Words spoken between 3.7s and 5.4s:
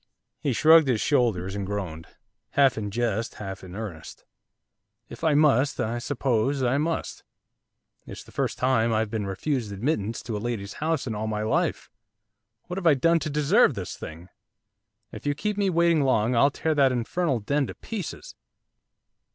earnest. 'If I